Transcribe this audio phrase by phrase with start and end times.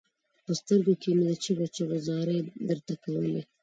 [0.45, 3.41] په سترګو کې مې په چيغو چيغو زارۍ درته کولې.